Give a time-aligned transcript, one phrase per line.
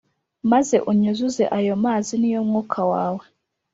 [0.51, 3.23] Maze unyuzuze ayomazi niyo mwuka wawe